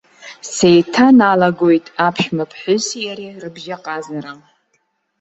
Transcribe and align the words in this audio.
Сеиҭаналагоит 0.53 1.85
аԥшәмаԥҳәыси 2.05 3.01
иареи 3.05 3.39
рыбжьаҟазара. 3.41 4.33